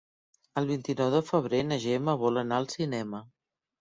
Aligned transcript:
El 0.61 0.69
vint-i-nou 0.69 1.11
de 1.15 1.21
febrer 1.29 1.61
na 1.73 1.79
Gemma 1.85 2.17
vol 2.25 2.43
anar 2.43 2.59
al 2.63 2.69
cinema. 2.77 3.21